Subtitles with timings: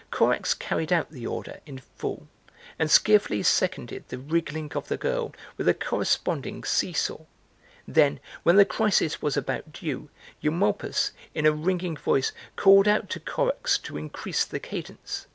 [0.11, 2.27] Corax carried out the order in full
[2.79, 7.19] and skillfully seconded the wriggling of the girl with a corresponding seesaw.
[7.87, 10.09] Then, when the crisis was about due,
[10.41, 15.27] Eumolpus, in a ringing voice, called out to Corax to increase the cadence.